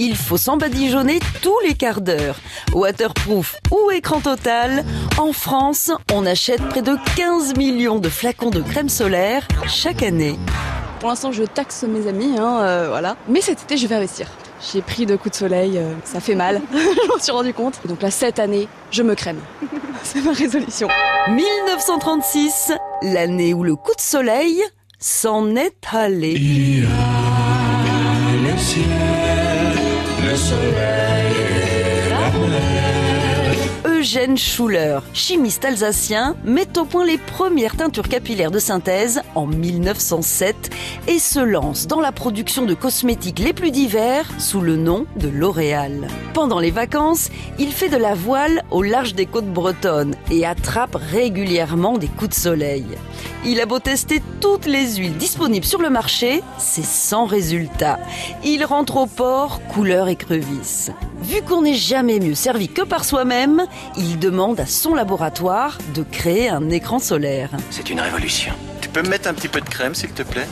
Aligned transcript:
il 0.00 0.16
faut 0.16 0.38
s'en 0.38 0.56
badigeonner 0.56 1.20
tous 1.42 1.58
les 1.60 1.74
quarts 1.74 2.00
d'heure. 2.00 2.36
Waterproof 2.72 3.56
ou 3.70 3.90
écran 3.90 4.20
total, 4.20 4.84
en 5.18 5.32
France, 5.32 5.92
on 6.12 6.24
achète 6.24 6.62
près 6.68 6.80
de 6.80 6.96
15 7.16 7.54
millions 7.56 7.98
de 7.98 8.08
flacons 8.08 8.48
de 8.48 8.62
crème 8.62 8.88
solaire 8.88 9.46
chaque 9.68 10.02
année. 10.02 10.38
Pour 11.00 11.10
l'instant, 11.10 11.32
je 11.32 11.44
taxe 11.44 11.84
mes 11.84 12.06
amis, 12.08 12.38
hein, 12.38 12.60
euh, 12.62 12.86
voilà. 12.88 13.16
Mais 13.28 13.42
cet 13.42 13.62
été, 13.62 13.76
je 13.76 13.86
vais 13.86 13.94
investir. 13.94 14.26
J'ai 14.72 14.80
pris 14.80 15.04
de 15.04 15.16
coups 15.16 15.32
de 15.32 15.36
soleil, 15.36 15.76
euh, 15.76 15.92
ça 16.04 16.20
fait 16.20 16.34
mal, 16.34 16.62
je 16.72 17.08
m'en 17.08 17.18
suis 17.18 17.32
rendu 17.32 17.52
compte. 17.52 17.80
Donc 17.86 18.00
là, 18.00 18.10
cette 18.10 18.38
année, 18.38 18.68
je 18.90 19.02
me 19.02 19.14
crème. 19.14 19.40
C'est 20.02 20.22
ma 20.22 20.32
résolution. 20.32 20.88
1936, 21.28 22.72
l'année 23.02 23.52
où 23.52 23.64
le 23.64 23.76
coup 23.76 23.94
de 23.94 24.00
soleil 24.00 24.62
s'en 24.98 25.56
est 25.56 25.76
allé. 25.92 26.32
Il 26.32 26.80
y 26.80 26.84
a 26.84 28.52
le 28.52 28.58
ciel, 28.58 29.49
le 30.40 30.46
soleil 30.46 30.68
et 30.68 30.72
la 30.72 30.80
mer. 30.80 31.09
Eugène 34.00 34.38
Schuller, 34.38 35.00
chimiste 35.12 35.62
alsacien, 35.66 36.34
met 36.42 36.78
au 36.78 36.86
point 36.86 37.04
les 37.04 37.18
premières 37.18 37.76
teintures 37.76 38.08
capillaires 38.08 38.50
de 38.50 38.58
synthèse 38.58 39.20
en 39.34 39.46
1907 39.46 40.70
et 41.06 41.18
se 41.18 41.38
lance 41.38 41.86
dans 41.86 42.00
la 42.00 42.10
production 42.10 42.64
de 42.64 42.72
cosmétiques 42.72 43.40
les 43.40 43.52
plus 43.52 43.70
divers 43.70 44.26
sous 44.38 44.62
le 44.62 44.76
nom 44.76 45.04
de 45.16 45.28
L'Oréal. 45.28 46.08
Pendant 46.32 46.60
les 46.60 46.70
vacances, 46.70 47.28
il 47.58 47.72
fait 47.72 47.90
de 47.90 47.98
la 47.98 48.14
voile 48.14 48.64
au 48.70 48.82
large 48.82 49.14
des 49.14 49.26
côtes 49.26 49.52
bretonnes 49.52 50.14
et 50.30 50.46
attrape 50.46 50.94
régulièrement 50.94 51.98
des 51.98 52.08
coups 52.08 52.30
de 52.30 52.40
soleil. 52.40 52.86
Il 53.44 53.60
a 53.60 53.66
beau 53.66 53.80
tester 53.80 54.22
toutes 54.40 54.64
les 54.64 54.96
huiles 54.96 55.18
disponibles 55.18 55.66
sur 55.66 55.82
le 55.82 55.90
marché, 55.90 56.42
c'est 56.56 56.86
sans 56.86 57.26
résultat. 57.26 57.98
Il 58.44 58.64
rentre 58.64 58.96
au 58.96 59.06
port 59.06 59.60
couleur 59.68 60.08
écrevisse. 60.08 60.90
Vu 61.22 61.42
qu'on 61.42 61.62
n'est 61.62 61.74
jamais 61.74 62.18
mieux 62.18 62.34
servi 62.34 62.68
que 62.68 62.82
par 62.82 63.04
soi-même, 63.04 63.66
il 63.96 64.18
demande 64.18 64.58
à 64.58 64.66
son 64.66 64.94
laboratoire 64.94 65.78
de 65.94 66.02
créer 66.02 66.48
un 66.48 66.70
écran 66.70 66.98
solaire. 66.98 67.50
C'est 67.70 67.90
une 67.90 68.00
révolution. 68.00 68.52
Tu 68.80 68.88
peux 68.88 69.02
me 69.02 69.08
mettre 69.08 69.28
un 69.28 69.34
petit 69.34 69.48
peu 69.48 69.60
de 69.60 69.68
crème, 69.68 69.94
s'il 69.94 70.10
te 70.10 70.22
plaît? 70.22 70.46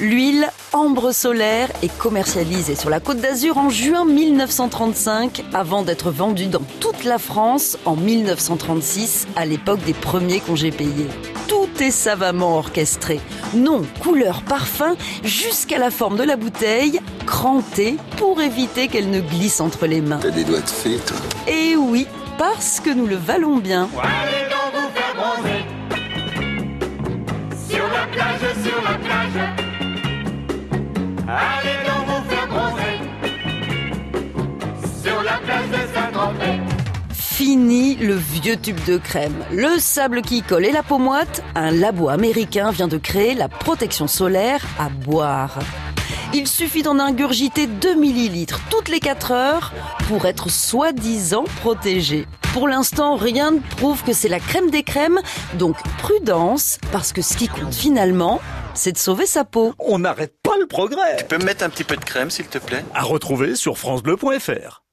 L'huile 0.00 0.46
Ambre 0.72 1.12
Solaire 1.12 1.68
est 1.82 1.94
commercialisée 1.98 2.74
sur 2.74 2.90
la 2.90 3.00
Côte 3.00 3.18
d'Azur 3.18 3.58
en 3.58 3.70
juin 3.70 4.04
1935 4.04 5.42
avant 5.52 5.82
d'être 5.82 6.10
vendue 6.10 6.46
dans 6.46 6.62
toute 6.80 7.04
la 7.04 7.18
France 7.18 7.78
en 7.84 7.96
1936 7.96 9.26
à 9.36 9.44
l'époque 9.46 9.82
des 9.84 9.94
premiers 9.94 10.40
congés 10.40 10.70
payés. 10.70 11.08
Tout 11.80 11.86
est 11.86 11.90
savamment 11.92 12.58
orchestré. 12.58 13.20
Nom, 13.54 13.86
couleur, 14.00 14.42
parfum, 14.42 14.96
jusqu'à 15.24 15.78
la 15.78 15.90
forme 15.90 16.18
de 16.18 16.24
la 16.24 16.36
bouteille, 16.36 17.00
crantée 17.24 17.96
pour 18.18 18.42
éviter 18.42 18.86
qu'elle 18.86 19.08
ne 19.08 19.20
glisse 19.20 19.62
entre 19.62 19.86
les 19.86 20.02
mains. 20.02 20.18
T'as 20.20 20.28
des 20.28 20.44
doigts 20.44 20.60
de 20.60 20.68
fée, 20.68 20.98
toi. 20.98 21.16
Et 21.48 21.76
oui, 21.76 22.06
parce 22.36 22.80
que 22.80 22.90
nous 22.90 23.06
le 23.06 23.16
valons 23.16 23.56
bien. 23.56 23.88
Allez 23.96 24.50
donc 24.50 24.74
vous 24.74 24.90
faire 24.94 25.14
bronzer? 25.16 25.64
Sur 27.70 27.88
la 27.88 28.06
plage, 28.08 28.40
sur 28.62 28.82
la 28.82 28.98
plage 28.98 29.38
Allez 31.28 31.78
donc 31.86 32.04
vous 32.08 32.22
faire 32.28 32.46
bronzer 32.46 33.00
Sur 35.02 35.22
la 35.22 35.38
plage 35.38 35.68
de 35.70 35.94
Saint-Tropez 35.94 36.69
Fini 37.40 37.94
le 37.94 38.16
vieux 38.16 38.58
tube 38.58 38.84
de 38.84 38.98
crème, 38.98 39.46
le 39.50 39.78
sable 39.78 40.20
qui 40.20 40.42
colle 40.42 40.66
et 40.66 40.72
la 40.72 40.82
peau 40.82 40.98
moite. 40.98 41.42
Un 41.54 41.70
labo 41.70 42.10
américain 42.10 42.70
vient 42.70 42.86
de 42.86 42.98
créer 42.98 43.32
la 43.32 43.48
protection 43.48 44.06
solaire 44.06 44.62
à 44.78 44.90
boire. 44.90 45.58
Il 46.34 46.46
suffit 46.46 46.82
d'en 46.82 46.98
ingurgiter 46.98 47.66
2 47.66 47.94
millilitres 47.94 48.60
toutes 48.68 48.90
les 48.90 49.00
4 49.00 49.30
heures 49.30 49.72
pour 50.06 50.26
être 50.26 50.50
soi-disant 50.50 51.44
protégé. 51.62 52.26
Pour 52.52 52.68
l'instant, 52.68 53.16
rien 53.16 53.52
ne 53.52 53.60
prouve 53.78 54.04
que 54.04 54.12
c'est 54.12 54.28
la 54.28 54.38
crème 54.38 54.70
des 54.70 54.82
crèmes, 54.82 55.20
donc 55.54 55.76
prudence, 55.96 56.76
parce 56.92 57.14
que 57.14 57.22
ce 57.22 57.38
qui 57.38 57.48
compte 57.48 57.74
finalement, 57.74 58.42
c'est 58.74 58.92
de 58.92 58.98
sauver 58.98 59.24
sa 59.24 59.46
peau. 59.46 59.72
On 59.78 60.00
n'arrête 60.00 60.34
pas 60.42 60.58
le 60.60 60.66
progrès. 60.66 61.16
Tu 61.16 61.24
peux 61.24 61.38
me 61.38 61.44
mettre 61.46 61.64
un 61.64 61.70
petit 61.70 61.84
peu 61.84 61.96
de 61.96 62.04
crème, 62.04 62.28
s'il 62.28 62.48
te 62.48 62.58
plaît? 62.58 62.84
À 62.92 63.02
retrouver 63.02 63.56
sur 63.56 63.78
francebleu.fr. 63.78 64.82